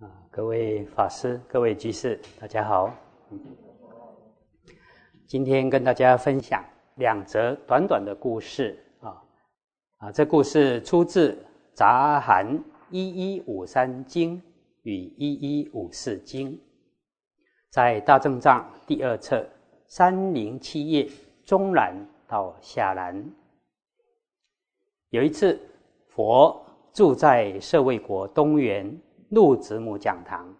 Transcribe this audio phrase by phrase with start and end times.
[0.00, 2.90] 啊，各位法师、各位居士，大家好。
[5.26, 9.22] 今天跟大家分享两则短短的故事啊
[9.98, 11.32] 啊，这故事出自
[11.74, 12.58] 《杂含
[12.88, 14.38] 一一五三经》
[14.84, 16.52] 与《一一五四经》，
[17.68, 19.46] 在大正藏第二册
[19.86, 21.10] 三零七页
[21.44, 21.94] 中南
[22.26, 23.22] 到下南。
[25.10, 25.60] 有一次，
[26.08, 26.58] 佛
[26.90, 28.98] 住在舍卫国东园
[29.30, 30.54] 鹿子母讲堂，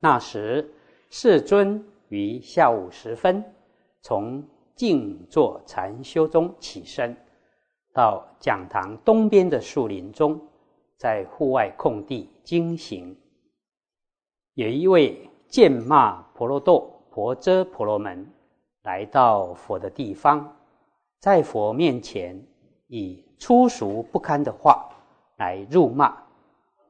[0.00, 0.74] 那时
[1.08, 1.82] 世尊。
[2.10, 3.42] 于下午时分，
[4.02, 7.16] 从静坐禅修中起身，
[7.92, 10.40] 到讲堂东边的树林中，
[10.96, 13.16] 在户外空地经行。
[14.52, 16.80] 有一位剑骂婆罗多
[17.10, 18.30] 婆遮婆罗门
[18.82, 20.56] 来到佛的地方，
[21.18, 22.40] 在佛面前
[22.86, 24.88] 以粗俗不堪的话
[25.38, 26.22] 来辱骂、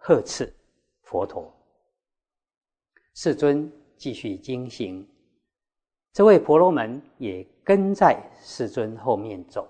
[0.07, 0.55] 呵斥
[1.01, 1.51] 佛陀。
[3.15, 5.09] 世尊继续经行。
[6.12, 9.67] 这位婆罗门也跟在世尊后面走。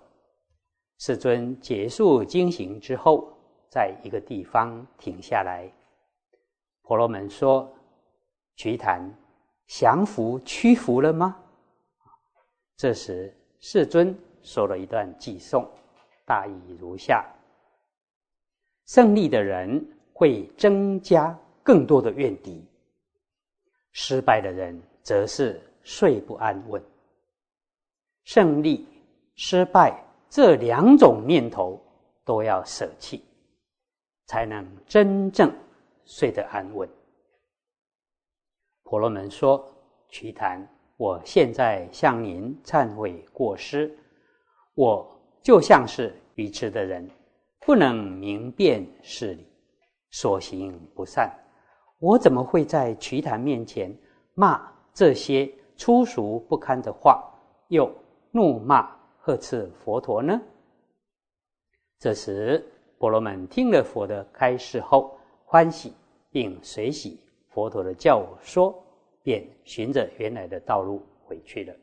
[0.99, 3.33] 世尊结束经行之后，
[3.71, 5.73] 在一个地方停下来。
[6.83, 7.73] 婆罗门说
[8.59, 9.09] ：“瞿昙，
[9.69, 11.41] 降服屈服了吗？”
[12.77, 15.65] 这时，世尊说了一段偈颂，
[16.27, 17.25] 大意如下：
[18.87, 22.65] 胜利的人会增加更多的怨敌，
[23.93, 25.61] 失败的人则是。
[25.87, 26.83] 睡不安稳，
[28.23, 28.89] 胜利、
[29.35, 31.79] 失败这两种念头
[32.25, 33.23] 都要舍弃，
[34.25, 35.55] 才能真正
[36.07, 36.89] 睡得安稳。
[38.83, 39.63] 婆罗门说
[40.09, 43.95] ：“瞿昙，我现在向您忏悔过失，
[44.75, 45.07] 我
[45.43, 47.07] 就像是愚痴的人，
[47.61, 49.47] 不能明辨事理，
[50.15, 51.29] 所行不善。
[51.99, 53.93] 我怎么会在瞿昙面前
[54.35, 57.29] 骂这些？”粗俗不堪的话，
[57.67, 57.93] 又
[58.31, 60.41] 怒骂呵斥佛陀呢？
[61.99, 62.65] 这时，
[62.97, 65.93] 婆罗门听了佛的开示后，欢喜，
[66.31, 68.73] 并随喜佛陀的教说，
[69.21, 71.75] 便循着原来的道路回去了。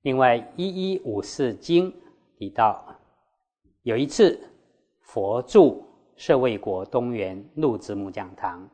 [0.00, 1.92] 另外，《一一五四经》
[2.38, 2.82] 提到，
[3.82, 4.40] 有一次，
[5.00, 5.84] 佛住
[6.18, 8.68] 舍卫国东园鹿子母讲堂，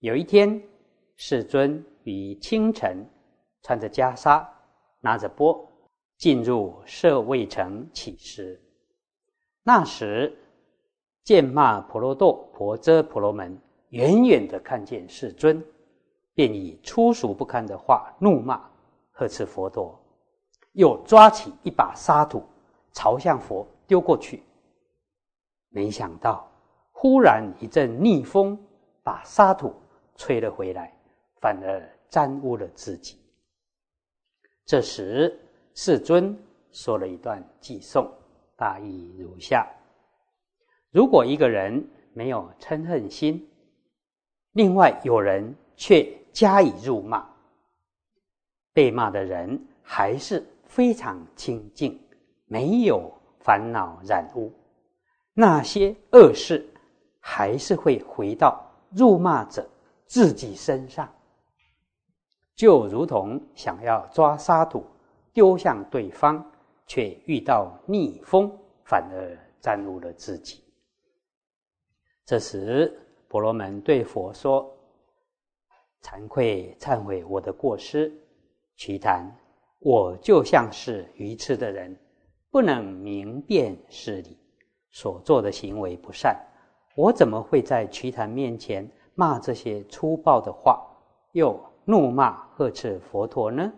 [0.00, 0.62] 有一天，
[1.16, 1.82] 世尊。
[2.04, 3.06] 于清晨，
[3.62, 4.44] 穿着袈裟，
[5.00, 5.64] 拿着钵，
[6.18, 8.60] 进入舍卫城乞食。
[9.62, 10.36] 那时，
[11.22, 13.56] 见骂婆罗多婆遮婆罗门
[13.90, 15.64] 远远的看见世尊，
[16.34, 18.60] 便以粗俗不堪的话怒骂
[19.12, 19.96] 呵斥佛陀，
[20.72, 22.42] 又抓起一把沙土
[22.92, 24.42] 朝向佛丢过去。
[25.68, 26.50] 没想到，
[27.02, 28.56] 忽然一阵逆风
[29.02, 29.74] 把沙土
[30.14, 30.96] 吹了回来。
[31.40, 33.18] 反而沾污了自己。
[34.64, 35.36] 这时，
[35.74, 36.38] 世尊
[36.70, 38.08] 说了一段偈颂，
[38.56, 39.68] 大意如下：
[40.92, 43.44] 如果一个人没有嗔恨心，
[44.52, 47.28] 另外有人却加以辱骂，
[48.72, 52.00] 被骂的人还是非常清净，
[52.44, 54.52] 没有烦恼染污，
[55.34, 56.64] 那些恶事
[57.24, 58.60] 还是会回到
[58.90, 59.66] 辱骂者
[60.06, 61.08] 自己身上。
[62.54, 64.84] 就如同想要抓沙土
[65.32, 66.44] 丢向对方，
[66.86, 68.52] 却遇到逆风，
[68.84, 70.62] 反而沾污了自己。
[72.26, 74.76] 这时，婆罗门对佛说
[76.02, 78.12] ：“惭愧，忏悔我的过失。
[78.76, 79.24] 瞿昙，
[79.78, 81.96] 我就像是愚痴的人，
[82.50, 84.36] 不能明辨事理，
[84.90, 86.36] 所做的行为不善。
[86.94, 90.84] 我怎么会在瞿昙面前骂这些粗暴的话？
[91.32, 93.72] 又？”怒骂呵斥佛陀呢？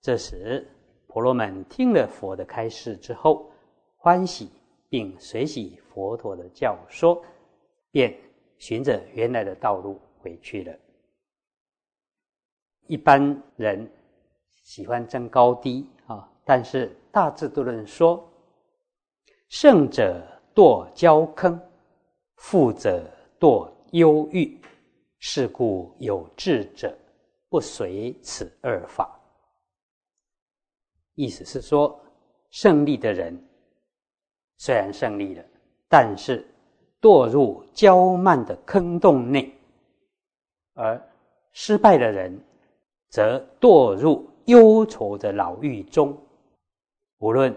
[0.00, 0.70] 这时，
[1.08, 3.50] 婆罗门听了佛的开示之后，
[3.96, 4.48] 欢喜
[4.88, 7.20] 并随喜佛陀的教说，
[7.90, 8.16] 便
[8.56, 10.72] 循着原来的道路回去了。
[12.86, 13.90] 一般人
[14.62, 18.24] 喜欢争高低啊，但是大智度论说：
[19.48, 20.24] 胜者
[20.54, 21.60] 堕焦坑，
[22.40, 23.08] 富者
[23.38, 24.58] 堕忧郁。
[25.22, 26.96] 是故有智者
[27.50, 29.20] 不随此二法。
[31.14, 32.00] 意思是说，
[32.48, 33.38] 胜利的人
[34.56, 35.44] 虽然胜利了，
[35.90, 36.42] 但是
[37.02, 39.52] 堕入骄慢的坑洞内；
[40.72, 40.98] 而
[41.52, 42.42] 失败的人
[43.10, 46.16] 则堕入忧愁的牢狱中。
[47.18, 47.54] 无论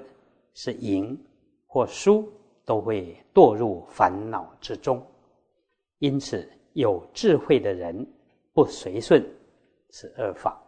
[0.53, 1.17] 是赢
[1.65, 2.29] 或输，
[2.65, 5.05] 都会堕入烦恼之中。
[5.99, 8.05] 因此，有智慧的人
[8.53, 9.25] 不随顺
[9.89, 10.61] 是恶法，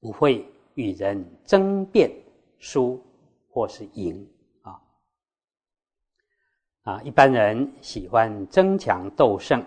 [0.00, 0.44] 不会
[0.74, 2.10] 与人争辩
[2.58, 3.00] 输
[3.48, 4.28] 或是赢
[4.62, 4.80] 啊
[6.82, 7.02] 啊！
[7.02, 9.64] 一般人喜欢争强斗胜，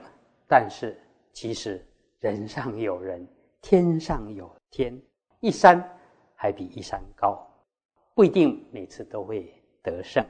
[0.47, 0.99] 但是
[1.31, 1.85] 其实
[2.19, 3.25] 人上有人，
[3.61, 5.01] 天上有天，
[5.39, 5.81] 一山
[6.35, 7.47] 还比一山高，
[8.13, 10.25] 不一定每次都会得胜。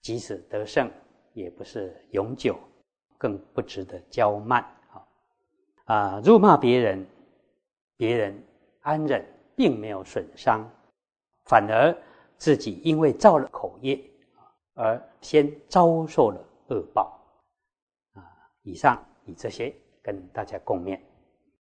[0.00, 0.90] 即使得胜，
[1.32, 2.58] 也不是永久，
[3.18, 5.06] 更不值得骄慢啊！
[5.84, 7.06] 啊，辱骂别人，
[7.96, 8.42] 别人
[8.82, 9.26] 安忍，
[9.56, 10.68] 并没有损伤，
[11.44, 11.96] 反而
[12.38, 14.02] 自己因为造了口业
[14.74, 17.20] 而先遭受了恶报
[18.14, 18.22] 啊！
[18.62, 21.00] 以上以这些跟大家共勉。